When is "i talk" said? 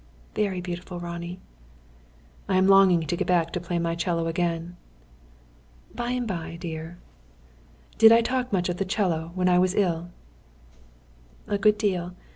8.11-8.51